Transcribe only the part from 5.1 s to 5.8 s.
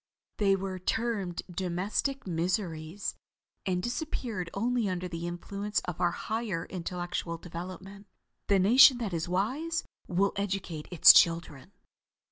influence